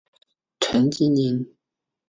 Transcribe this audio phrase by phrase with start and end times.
[0.59, 1.45] 陈吉宁。